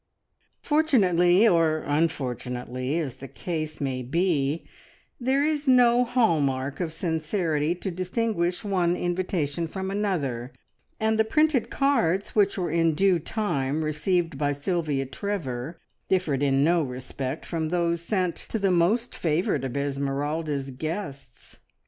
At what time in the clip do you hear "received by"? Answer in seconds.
13.83-14.53